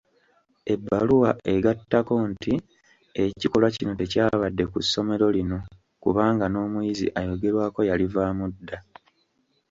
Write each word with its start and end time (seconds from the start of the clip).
Ebbaluwa 0.73 1.29
egattako 1.53 2.13
nti, 2.29 2.53
ekikolwa 3.23 3.69
kino 3.75 3.93
tekyabadde 3.99 4.63
ku 4.71 4.77
ssomero 4.83 5.25
lino 5.35 5.59
kubanga 6.03 6.45
n'omuyizi 6.49 7.07
ayogerwako 7.19 7.79
yalivaamu 7.89 8.45
dda. 8.53 8.77